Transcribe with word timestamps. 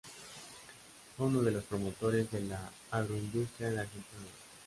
Fue 1.15 1.27
uno 1.27 1.43
de 1.43 1.51
los 1.51 1.63
promotores 1.65 2.31
de 2.31 2.41
la 2.41 2.71
agroindustria 2.89 3.67
en 3.67 3.77
Argentina. 3.77 4.29